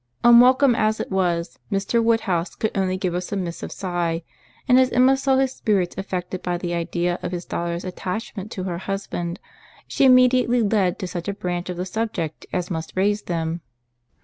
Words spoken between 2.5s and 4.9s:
could only give a submissive sigh; and as